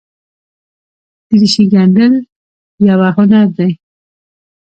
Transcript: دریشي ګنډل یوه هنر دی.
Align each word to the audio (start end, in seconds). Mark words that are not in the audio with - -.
دریشي 1.29 1.65
ګنډل 1.73 2.13
یوه 2.89 3.09
هنر 3.15 3.47
دی. 3.57 3.71